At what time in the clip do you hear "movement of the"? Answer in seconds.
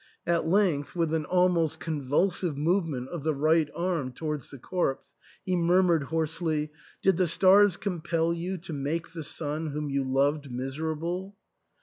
2.57-3.35